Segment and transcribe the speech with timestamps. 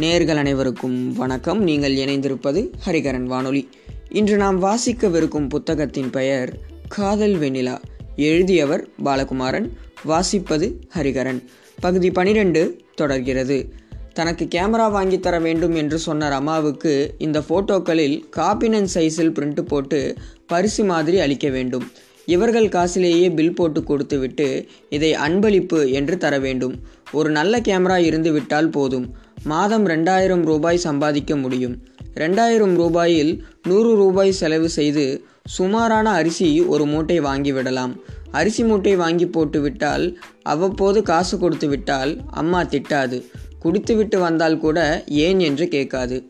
[0.00, 1.62] நேர்கள் அனைவருக்கும் வணக்கம்.
[1.62, 3.68] நீங்கள் இணைந்திருப்பது ஹரிகரன் வானொலி.
[4.10, 6.58] இன்று நாம் வாசிக்கவிருக்கும் புத்தகத்தின் பெயர்
[6.88, 7.78] காதல் வெண்ணிலா.
[8.16, 9.70] எழுதியவர் பாலகுமாரன்
[10.06, 11.42] வாசிப்பது ஹரிகரன்.
[11.80, 13.72] பகுதி பனிரெண்டு தொடர்கிறது.
[14.12, 20.14] தனக்கு கேமரா வாங்கி தர வேண்டும் என்று சொன்ன ரமாவுக்கு இந்த போட்டோக்களில் காப்பினன் சைஸில் பிரிண்ட் போட்டு
[20.46, 21.90] பரிசு மாதிரி அளிக்க வேண்டும்.
[22.26, 26.80] இவர்கள் காசிலேயே பில் போட்டு கொடுத்துவிட்டு இதை அன்பளிப்பு என்று தர வேண்டும்.
[27.12, 29.23] ஒரு நல்ல கேமரா இருந்து விட்டால் போதும்.
[29.44, 31.82] மாதம் ரெண்டாயிரம் ரூபாய் சம்பாதிக்க முடியும்.
[32.14, 37.92] ரெண்டாயிரம் ரூபாயில் நூறு ரூபாய் செலவு செய்து சுமாரான அரிசி ஒரு மூட்டை வாங்கிவிடலாம்
[38.30, 43.18] அரிசி மூட்டை வாங்கி போட்டு விட்டால் அவ்வப்போது காசு கொடுத்து விட்டால் அம்மா திட்டாது.
[43.58, 46.26] குடித்துவிட்டு வந்தால் கூட ஏன் என்று கேட்காது.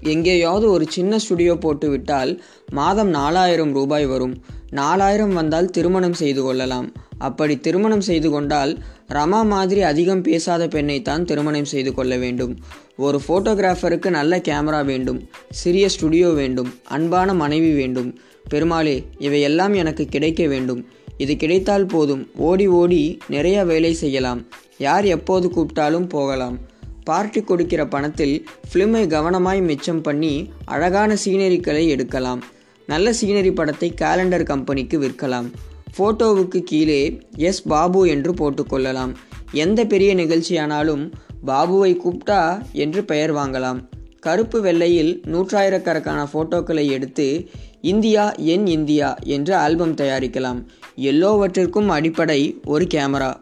[0.00, 4.44] எங்கேயாவது ஒரு சின்ன ஸ்டுடியோ போட்டு விட்டால் மாதம் நாலாயிரம் ரூபாய் வரும்.
[4.70, 6.92] நாலாயிரம் வந்தால் திருமணம் செய்து கொள்ளலாம்.
[7.28, 8.72] அப்படி திருமணம் செய்து கொண்டால்
[9.16, 12.52] ரமா மாதிரி அதிகம் பேசாத பெண்ணைத்தான் திருமணம் செய்து கொள்ள வேண்டும்.
[13.06, 15.20] ஒரு ஃபோட்டோகிராஃபருக்கு நல்ல கேமரா வேண்டும்
[15.60, 18.10] சிறிய ஸ்டுடியோ வேண்டும் அன்பான மனைவி வேண்டும்.
[18.52, 20.82] பெருமாளே இவையெல்லாம் எனக்கு கிடைக்க வேண்டும்.
[21.24, 23.02] இது கிடைத்தால் போதும் ஓடி ஓடி
[23.34, 24.42] நிறைய வேலை செய்யலாம்.
[24.86, 26.56] யார் எப்போது கூப்பிட்டாலும் போகலாம்.
[27.08, 28.34] பார்ட்டி கொடுக்கிற பணத்தில்
[28.68, 30.32] ஃபிலிமை கவனமாய் மிச்சம் பண்ணி
[30.74, 32.40] அழகான சீனரிக்களை எடுக்கலாம்.
[32.88, 35.48] நல்ல சீனரி படத்தை கேலண்டர் கம்பெனிக்கு விற்கலாம்.
[35.98, 39.14] ஃபோட்டோவுக்கு கீழே எஸ் பாபு என்று போட்டுக்கொள்ளலாம்.
[39.52, 41.12] எந்த பெரிய நிகழ்ச்சியானாலும்
[41.46, 43.80] பாபுவை கூப்பிட்டா என்று பெயர் வாங்கலாம்.
[44.20, 47.48] கருப்பு வெள்ளையில் நூற்றாயிரக்கணக்கான ஃபோட்டோக்களை எடுத்து
[47.80, 50.64] இந்தியா என் இந்தியா என்று ஆல்பம் தயாரிக்கலாம்.
[50.96, 53.34] எல்லோவற்றிற்கும் அடிப்படை ஒரு கேமரா.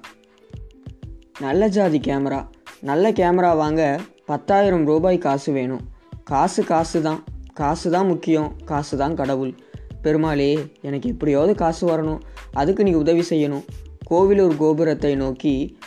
[1.40, 2.46] நல்ல ஜாதி கேமரா.
[2.80, 5.80] நல்ல கேமரா வாங்க பத்தாயிரம் ரூபாய் காசு வேணும்.
[6.24, 7.24] காசு காசு தான்
[7.54, 8.52] காசு தான் முக்கியம்.
[8.64, 9.54] காசு தான் கடவுள்.
[10.02, 12.20] பெருமாளே எனக்கு எப்படியாவது காசு வரணும்.
[12.52, 13.64] அதுக்கு நீ உதவி செய்யணும்.
[14.10, 15.78] கோவிலூர் கோபுரத்தை நோக்கி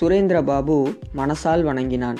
[0.00, 2.16] சுரேந்திர பாபு மனசால் வணங்கினான்.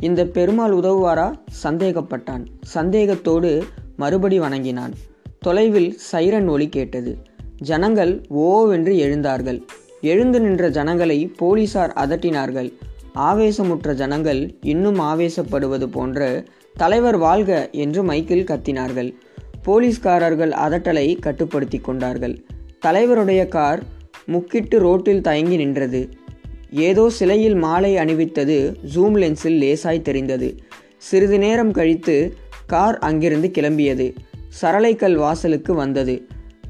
[0.00, 1.38] இந்த பெருமாள் உதவுவாரா?
[1.62, 2.46] சந்தேகப்பட்டான்.
[2.74, 3.64] சந்தேகத்தோடு
[3.96, 4.92] மறுபடி வணங்கினான்.
[5.38, 7.18] தொலைவில் சைரன் ஒலி கேட்டது.
[7.58, 9.62] ஜனங்கள் ஓவென்று எழுந்தார்கள்.
[10.00, 12.72] எழுந்து நின்ற ஜனங்களை போலீசார் அதட்டினார்கள்.
[13.14, 16.44] ஆவேசமுற்ற ஜனங்கள் இன்னும் ஆவேசப்படுவது போன்ற
[16.76, 19.14] தலைவர் வாழ்க என்று மைக்கில் கத்தினார்கள்.
[19.62, 22.44] போலீஸ்காரர்கள் அதட்டலை கட்டுப்படுத்தி கொண்டார்கள்.
[22.86, 23.82] தலைவருடைய கார்
[24.26, 26.08] முக்கிட்டு ரோட்டில் தயங்கி நின்றது.
[26.70, 30.56] ஏதோ சிலையில் மாலை அணிவித்தது ஜூம் லென்ஸில் லேசாய் தெரிந்தது.
[30.96, 34.16] சிறிது நேரம் கழித்து கார் அங்கிருந்து கிளம்பியது.
[34.62, 36.26] சரளைக்கல் வாசலுக்கு வந்தது.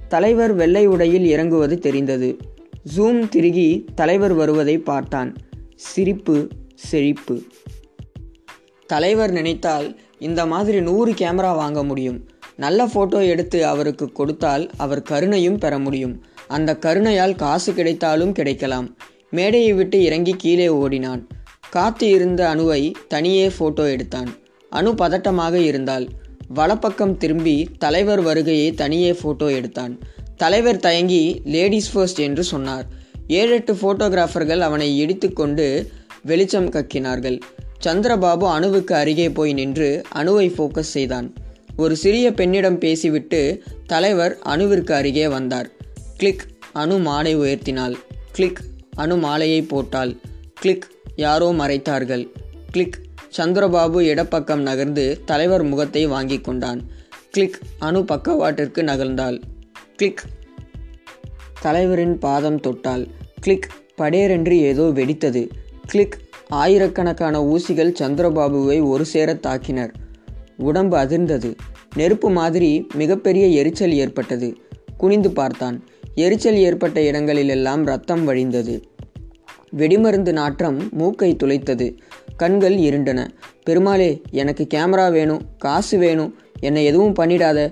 [0.09, 2.37] தலைவர் வெள்ளை உடையில் இறங்குவது தெரிந்தது.
[2.97, 5.37] ஜூம் திருகி தலைவர் வருவதை பார்த்தான்.
[5.75, 7.43] சிரிப்பு செழிப்பு.
[8.87, 12.30] தலைவர் நினைத்தால் இந்த மாதிரி நூறு கேமரா வாங்க முடியும்.
[12.63, 16.15] நல்ல ஃபோட்டோ எடுத்து அவருக்கு கொடுத்தால் அவர் கருணையும் பெற முடியும்.
[16.57, 18.89] அந்த கருணையால் காசு கிடைத்தாலும் கிடைக்கலாம்.
[19.31, 21.23] மேடையை விட்டு இறங்கி கீழே ஓடினான்.
[21.71, 24.31] காத்து இருந்த அணுவை தனியே ஃபோட்டோ எடுத்தான்.
[24.73, 26.07] அணு பதட்டமாக இருந்தால்
[26.59, 29.93] வலப்பக்கம் திரும்பி தலைவர் வருகையை தனியே ஃபோட்டோ எடுத்தான்.
[30.37, 32.87] தலைவர் தயங்கி லேடிஸ் ஃபர்ஸ்ட் என்று சொன்னார்.
[33.41, 35.67] ஏழெட்டு ஃபோட்டோகிராஃபர்கள் அவனை இடித்துக்கொண்டு
[36.23, 37.39] வெளிச்சம் கக்கினார்கள்.
[37.85, 41.29] சந்திரபாபு அணுவுக்கு அருகே போய் நின்று அணுவை ஃபோக்கஸ் செய்தான்.
[41.81, 43.41] ஒரு சிறிய பெண்ணிடம் பேசிவிட்டு
[43.87, 45.69] தலைவர் அணுவிற்கு அருகே வந்தார்.
[46.17, 46.43] கிளிக்
[46.73, 47.95] அணு மாலை உயர்த்தினாள்.
[48.33, 48.61] கிளிக்
[48.95, 50.13] அணு மாலையை போட்டாள்.
[50.55, 50.87] கிளிக்
[51.17, 52.25] யாரோ மறைத்தார்கள்.
[52.71, 52.99] கிளிக்
[53.37, 56.83] சந்திரபாபு இடப்பக்கம் நகர்ந்து தலைவர் முகத்தை வாங்கி கொண்டான்.
[57.31, 59.39] கிளிக் அணு பக்கவாட்டிற்கு நகர்ந்தாள்.
[59.97, 60.23] கிளிக்
[61.61, 63.07] தலைவரின் பாதம் தொட்டால்
[63.41, 65.45] கிளிக் படேரென்று ஏதோ வெடித்தது.
[65.87, 69.93] கிளிக் ஆயிரக்கணக்கான ஊசிகள் சந்திரபாபுவை ஒரு சேர தாக்கினர்.
[70.69, 71.51] உடம்பு அதிர்ந்தது.
[71.97, 74.57] நெருப்பு மாதிரி மிகப்பெரிய எரிச்சல் ஏற்பட்டது.
[74.97, 75.85] குனிந்து பார்த்தான்.
[76.15, 78.83] எரிச்சல் ஏற்பட்ட இடங்களிலெல்லாம் ரத்தம் வழிந்தது.
[79.77, 81.97] வெடிமருந்து நாற்றம் மூக்கை துளைத்தது.
[82.37, 83.29] கண்கள் இருண்டன.
[83.63, 86.35] பெருமாளே எனக்கு கேமரா வேணும் காசு வேணும்.
[86.61, 87.71] என்னை எதுவும் பண்ணிடாத.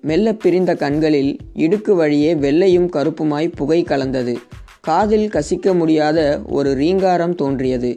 [0.00, 4.38] மெல்ல பிரிந்த கண்களில் இடுக்கு வழியே வெள்ளையும் கருப்புமாய் புகை கலந்தது.
[4.80, 7.96] காதில் கசிக்க முடியாத ஒரு ரீங்காரம் தோன்றியது.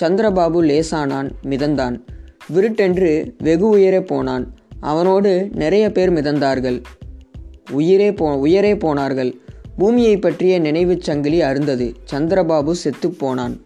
[0.00, 2.00] சந்திரபாபு லேசானான் மிதந்தான்.
[2.54, 4.54] விருட்டென்று வெகு உயரே போனான்.
[4.80, 6.82] அவனோடு நிறைய பேர் மிதந்தார்கள்.
[7.70, 9.36] உயிரே போ உயரே போனார்கள்.
[9.78, 11.94] பூமியை பற்றிய நினைவுச் சங்கிலி அருந்தது.
[12.12, 13.56] சந்திரபாபு செத்துப்போனான்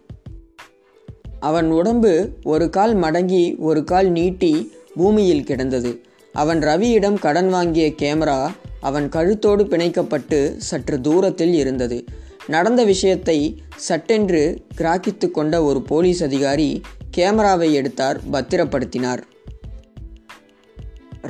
[1.41, 6.01] அவன் உடம்பு ஒரு கால் மடங்கி ஒரு கால் நீட்டி பூமியில் கிடந்தது.
[6.33, 8.51] அவன் ரவியிடம் கடன் வாங்கிய கேமரா
[8.81, 12.05] அவன் கழுத்தோடு பிணைக்கப்பட்டு சற்று தூரத்தில் இருந்தது.
[12.47, 16.81] நடந்த விஷயத்தை சட்டென்று கிராக்கித்து கொண்ட ஒரு போலீஸ் அதிகாரி
[17.11, 19.23] கேமராவை எடுத்தார் பத்திரப்படுத்தினார்.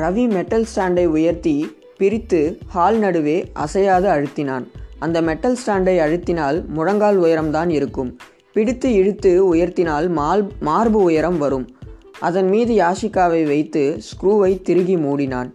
[0.01, 1.57] ரவி மெட்டல் ஸ்டாண்டை உயர்த்தி
[1.99, 2.39] பிரித்து
[2.75, 4.65] ஹால் நடுவே அசையாது அழுத்தினான்.
[4.99, 8.11] அந்த மெட்டல் ஸ்டாண்டை அழுத்தினால் முழங்கால் உயரம்தான் இருக்கும்.
[8.53, 11.67] பிடித்து இழுத்து உயர்த்தினால் மால் மார்பு உயரம் வரும்.
[12.21, 15.49] அதன் மீது யாஷிகாவை வைத்து ஸ்க்ரூவை திருகி மூடினான்.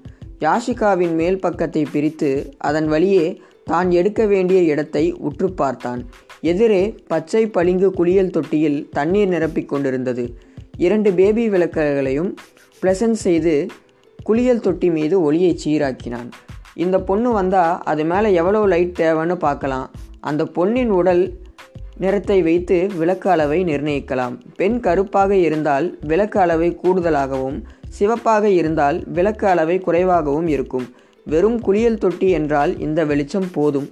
[0.46, 2.32] யாஷிகாவின் மேல் பக்கத்தை பிரித்து
[2.70, 3.26] அதன் வழியே
[3.72, 6.02] தான் எடுக்க வேண்டிய இடத்தை உற்று பார்த்தான்.
[6.52, 10.26] எதிரே பச்சை பளிங்கு குளியல் தொட்டியில் தண்ணீர் நிரப்பிக் கொண்டிருந்தது.
[10.78, 12.32] இரண்டு பேபி விளக்குகளையும்
[12.82, 13.54] ப்ளசன்ட் செய்து
[14.30, 16.30] குளியல் தொட்டி மீது ஒளியை சீராக்கினான்.
[16.84, 19.88] இந்த பொண்ணு வந்தால் அது மேலே எவ்வளோ லைட் தேவைன்னு பார்க்கலாம்.
[20.30, 21.24] அந்த பொண்ணின் உடல்
[22.04, 24.36] நிறத்தை வைத்து விளக்கு அளவை நிர்ணயிக்கலாம்.
[24.60, 27.58] பெண் கருப்பாக இருந்தால் விளக்கு அளவை கூடுதலாகவும்
[27.98, 30.86] சிவப்பாக இருந்தால் விளக்கு அளவை குறைவாகவும் இருக்கும்.
[31.28, 33.88] வெறும் குளியல் தொட்டி என்றால் இந்த வெளிச்சம் போதும்.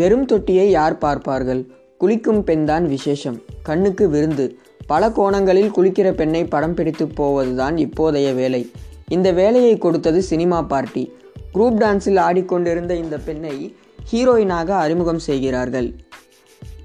[0.00, 1.62] வெறும் தொட்டியை யார் பார்ப்பார்கள்?
[1.98, 3.38] குளிக்கும் பெண்தான் விசேஷம்.
[3.62, 4.46] கண்ணுக்கு விருந்து.
[4.90, 8.70] பல கோணங்களில் குளிக்கிற பெண்ணை படம் பிடித்து போவதுதான் இப்போதைய வேலை.
[9.08, 11.12] இந்த வேலையை கொடுத்தது சினிமா பார்ட்டி.
[11.54, 13.76] குரூப் டான்ஸில் ஆடிக்கொண்டிருந்த இந்த பெண்ணை
[14.12, 15.94] ஹீரோயினாக அறிமுகம் செய்கிறார்கள்.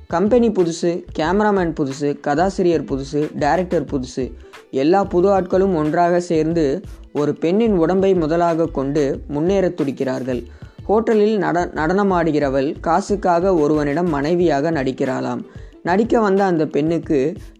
[0.07, 4.31] கம்பெனி புதுசு கேமராமேன் புதுசு கதாசிரியர் புதுசு டைரக்டர் புதுசு.
[4.72, 6.81] எல்லா புது ஆட்களும் ஒன்றாக சேர்ந்து
[7.13, 10.46] ஒரு பெண்ணின் உடம்பை முதலாக கொண்டு முன்னேற துடிக்கிறார்கள்.
[10.90, 15.44] ஹோட்டலில் நட நடனமாடுகிறவள் காசுக்காக ஒருவனிடம் மனைவியாக நடிக்கிறாளாம்.
[15.88, 17.20] நடிக்க வந்த அந்த பெண்ணுக்கு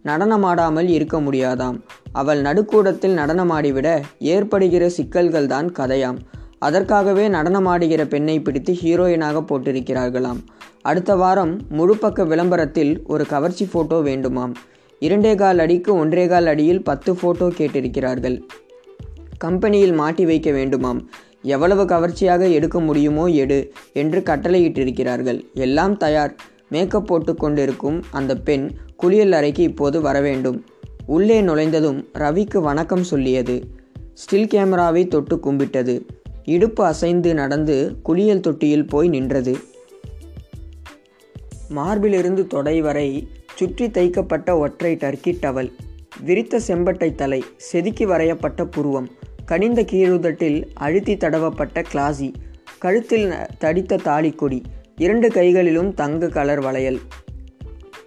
[0.10, 1.78] நடனமாடாமல் இருக்க முடியாதாம்.
[2.12, 3.90] அவள் நடுக்கூடத்தில் நடனமாடிவிட
[4.34, 6.20] ஏற்படுகிற சிக்கல்கள் தான் கதையாம்.
[6.60, 10.40] அதற்காகவே நடனமாடுகிற பெண்ணை பிடித்து ஹீரோயினாக போட்டிருக்கிறார்களாம்.
[10.82, 14.54] அடுத்த வாரம் முழுப்பக்க விளம்பரத்தில் ஒரு கவர்ச்சி ஃபோட்டோ வேண்டுமாம்.
[15.02, 18.38] இரண்டே கால் அடிக்கு ஒன்றே கால் அடியில் பத்து ஃபோட்டோ கேட்டிருக்கிறார்கள்.
[19.38, 21.00] கம்பெனியில் மாட்டி வைக்க வேண்டுமாம்.
[21.54, 23.60] எவ்வளவு கவர்ச்சியாக எடுக்க முடியுமோ எடு
[24.02, 25.40] என்று கட்டளையிட்டிருக்கிறார்கள்.
[25.66, 26.36] எல்லாம் தயார்.
[26.76, 28.66] மேக்கப் போட்டு கொண்டிருக்கும் அந்த பெண்
[28.98, 30.58] குளியல் அறைக்கு இப்போது வர வேண்டும்.
[31.06, 33.56] உள்ளே நுழைந்ததும் ரவிக்கு வணக்கம் சொல்லியது.
[34.22, 35.96] ஸ்டில் கேமராவை தொட்டு கும்பிட்டது.
[36.46, 39.54] இடுப்பு அசைந்து நடந்து குளியல் தொட்டியில் போய் நின்றது.
[41.76, 43.08] மார்பிலிருந்து தொடை வரை
[43.56, 45.72] சுற்றி தைக்கப்பட்ட ஒற்றை டர்க்கி டவல்
[46.20, 49.10] விரித்த செம்பட்டை தலை செதுக்கி வரையப்பட்ட புருவம்
[49.46, 52.30] கனிந்த கீழுதட்டில் அழுத்தி தடவப்பட்ட கிளாசி
[52.78, 53.28] கழுத்தில்
[53.60, 54.60] தடித்த தாலிக்கொடி
[54.98, 57.00] இரண்டு கைகளிலும் தங்க கலர் வளையல்.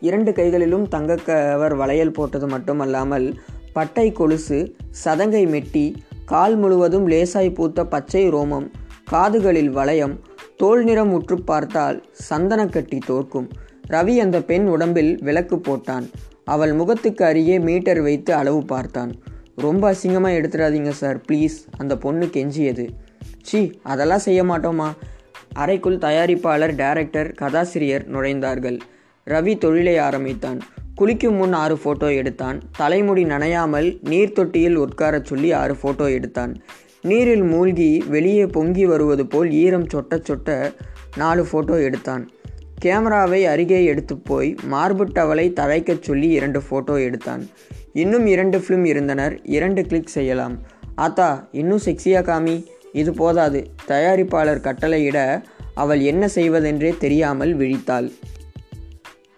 [0.01, 3.27] இரண்டு கைகளிலும் தங்க கவர் வளையல் போட்டது மட்டுமல்லாமல்
[3.73, 5.95] பட்டை கொலுசு சதங்கை மெட்டி
[6.25, 8.71] கால் முழுவதும் லேசாய் பூத்த பச்சை ரோமம்
[9.11, 10.21] காதுகளில் வளையம்
[10.57, 11.99] தோல் நிறம் உற்று பார்த்தால்
[12.31, 13.51] சந்தனக்கட்டி தோற்கும்.
[13.89, 16.09] ரவி அந்த பெண் உடம்பில் விளக்கு போட்டான்.
[16.45, 19.13] அவள் முகத்துக்கு அருகே மீட்டர் வைத்து அளவு பார்த்தான்.
[19.57, 21.59] ரொம்ப அசிங்கமாக எடுத்துடாதீங்க சார் ப்ளீஸ்.
[21.77, 22.89] அந்த பொண்ணு கெஞ்சியது.
[23.43, 24.89] சி அதெல்லாம் செய்ய மாட்டோமா
[25.59, 28.79] அறைக்குள் தயாரிப்பாளர் டைரக்டர் கதாசிரியர் நுழைந்தார்கள்.
[29.27, 30.61] ரவி தொழிலை ஆரம்பித்தான்.
[30.95, 32.61] குளிக்கும் முன் ஆறு ஃபோட்டோ எடுத்தான்.
[32.77, 36.63] தலைமுடி நனையாமல் நீர் தொட்டியில் உட்காரச் சொல்லி ஆறு ஃபோட்டோ எடுத்தான்.
[37.03, 40.75] நீரில் மூழ்கி வெளியே பொங்கி வருவது போல் ஈரம் சொட்ட சொட்ட
[41.17, 42.31] நாலு ஃபோட்டோ எடுத்தான்.
[42.85, 47.49] கேமராவை அருகே எடுத்து போய் மார்பு டவலை தழைக்கச் சொல்லி இரண்டு ஃபோட்டோ எடுத்தான்.
[47.93, 49.41] இன்னும் இரண்டு ஃபிலிம் இருந்தனர்.
[49.43, 50.59] இரண்டு கிளிக் செய்யலாம்.
[50.95, 52.57] ஆத்தா இன்னும் செக்ஸியா காமி?
[52.93, 53.71] இது போதாது.
[53.87, 55.43] தயாரிப்பாளர் கட்டளையிட
[55.75, 58.13] அவள் என்ன செய்வதென்றே தெரியாமல் விழித்தாள்.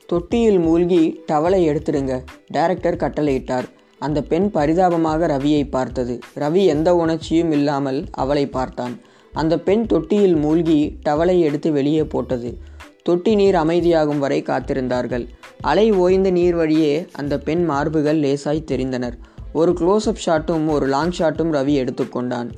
[0.07, 3.65] தொட்டியில் மூழ்கி டவலை எடுத்துடுங்க டைரக்டர் கட்டளையிட்டார்.
[3.99, 6.19] அந்த பெண் பரிதாபமாக ரவியை பார்த்தது.
[6.39, 9.01] ரவி எந்த உணர்ச்சியும் இல்லாமல் அவளை பார்த்தான்.
[9.33, 12.59] அந்த பெண் தொட்டியில் மூழ்கி டவலை எடுத்து வெளியே போட்டது.
[13.03, 15.29] தொட்டி நீர் அமைதியாகும் வரை காத்திருந்தார்கள்.
[15.61, 19.13] அலை ஓய்ந்த நீர் வழியே அந்த பெண் மார்புகள் லேசாய் தெரிந்தனர்.
[19.53, 22.51] ஒரு க்ளோஸ்அப் ஷாட்டும் ஒரு லாங் ஷாட்டும் ரவி எடுத்துக்கொண்டான்.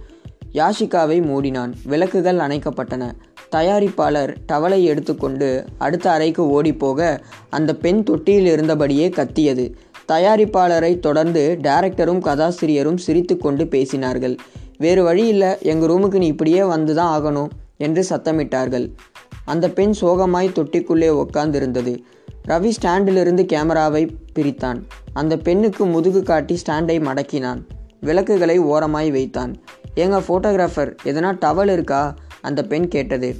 [0.52, 1.72] யாஷிகாவை மூடினான்.
[1.84, 3.12] விளக்குகள் அணைக்கப்பட்டன.
[3.52, 7.18] தயாரிப்பாளர் டவலை எடுத்துக்கொண்டு அடுத்த அறைக்கு ஓடிப்போக
[7.50, 9.76] அந்த பெண் தொட்டியில் இருந்தபடியே கத்தியது.
[10.08, 14.36] தயாரிப்பாளரை தொடர்ந்து டைரக்டரும் கதாசிரியரும் சிரித்து கொண்டு பேசினார்கள்.
[14.78, 18.90] வேறு வழி இல்லை எங்கள் ரூமுக்கு நீ இப்படியே வந்து தான் ஆகணும் என்று சத்தமிட்டார்கள்.
[19.44, 21.98] அந்த பெண் சோகமாய் தொட்டிக்குள்ளே உட்கார்ந்திருந்தது
[22.48, 24.82] ரவி ஸ்டாண்டிலிருந்து கேமராவை பிரித்தான்.
[25.12, 27.60] அந்த பெண்ணுக்கு முதுகு காட்டி ஸ்டாண்டை மடக்கினான்.
[28.00, 29.56] விளக்குகளை ஓரமாய் வைத்தான்.
[29.94, 32.14] ஏங்க ஃபோட்டோகிராஃபர் எதனா டவல் இருக்கா?
[32.40, 33.36] அந்த பெண் கேட்டது.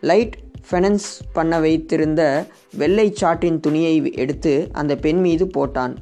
[0.00, 0.36] லைட்
[0.70, 5.94] ஃபெனன்ஸ் பண்ண வைத்திருந்த வெள்ளை சாட்டின் துணியை எடுத்து அந்த பெண் மீது போட்டான்.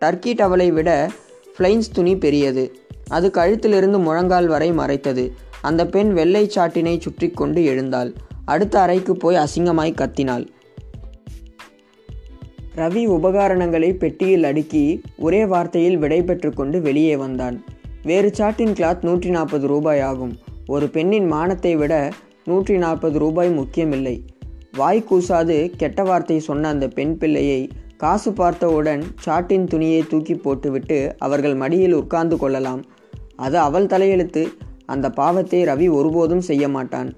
[0.00, 1.10] டர்க்கி டவலை விட
[1.58, 2.78] ஃப்ளைன்ஸ் துணி பெரியது.
[3.08, 5.32] அது கழுத்திலிருந்து முழங்கால் வரை மறைத்தது.
[5.62, 8.12] அந்த பெண் வெள்ளை சாட்டினை சுற்றி கொண்டு எழுந்தாள்.
[8.44, 10.46] அடுத்த அறைக்கு போய் அசிங்கமாய் கத்தினாள்.
[12.76, 17.64] ரவி உபகரணங்களை பெட்டியில் அடுக்கி ஒரே வார்த்தையில் விடை கொண்டு வெளியே வந்தான்.
[18.02, 22.12] வேறு சாட்டின் கிளாத் நூற்றி நாற்பது ரூபாய் ஆகும் ஒரு பெண்ணின் மானத்தை விட
[22.44, 24.24] நூற்றி நாற்பது ரூபாய் முக்கியமில்லை.
[24.72, 31.54] வாய் கூசாது கெட்ட வார்த்தை சொன்ன அந்த பெண் பிள்ளையை காசு பார்த்தவுடன் சாட்டின் துணியை தூக்கி போட்டுவிட்டு அவர்கள்
[31.54, 32.84] மடியில் உட்கார்ந்து கொள்ளலாம்.
[33.36, 34.46] அது அவள் தலையெழுத்து.
[34.86, 37.14] அந்த பாவத்தை ரவி ஒருபோதும் செய்ய மாட்டான்.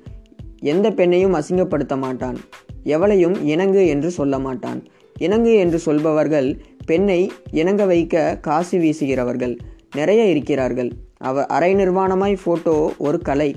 [0.60, 2.38] எந்த பெண்ணையும் அசிங்கப்படுத்த மாட்டான்.
[2.84, 4.86] எவளையும் இணங்கு என்று சொல்ல மாட்டான்.
[5.18, 9.58] இணங்கு என்று சொல்பவர்கள் பெண்ணை இணங்க வைக்க காசு வீசுகிறவர்கள்.
[9.94, 10.90] நிறைய இருக்கிறார்கள்.
[11.18, 13.50] அவ அரை நிர்வாணமாய் ஃபோட்டோ ஒரு கலை.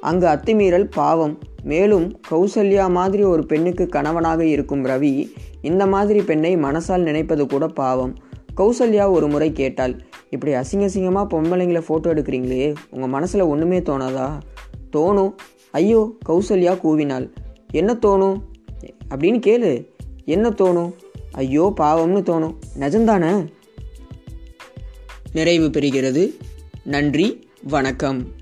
[0.00, 1.34] அங்கு அத்துமீறல் பாவம்.
[1.62, 5.12] மேலும் கௌசல்யா மாதிரி ஒரு பெண்ணுக்கு கணவனாக இருக்கும் ரவி
[5.62, 8.12] இந்த மாதிரி பெண்ணை மனசால் நினைப்பது கூட பாவம்.
[8.56, 9.94] கௌசல்யா ஒரு முறை கேட்டாள்
[10.30, 14.28] இப்படி அசிங்க அசிங்கமாக பொம்பளைங்களை ஃபோட்டோ எடுக்கிறீங்களே உங்கள் மனசில் ஒன்றுமே தோணாதா?
[14.96, 15.32] தோணும்
[15.70, 17.26] ஐயோ கௌசல்யா கூவினாள்
[17.72, 18.36] என்ன தோணும்
[19.14, 19.72] அப்படின்னு கேளு.
[20.24, 20.92] என்ன தோணும்
[21.32, 23.32] ஐயோ பாவம்னு தோணும் நிஜம்தானே?
[25.36, 26.30] நிறைவு பெறுகிறது.
[26.84, 28.35] நன்றி வணக்கம்.